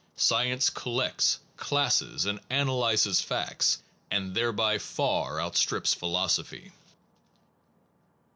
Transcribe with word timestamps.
Sci 0.17 0.45
ence 0.45 0.71
collects, 0.71 1.37
classes, 1.57 2.25
and 2.25 2.39
analyzes 2.49 3.21
facts, 3.21 3.83
and 4.09 4.33
thereby 4.33 4.79
far 4.79 5.39
outstrips 5.39 5.93
philosophy. 5.93 6.71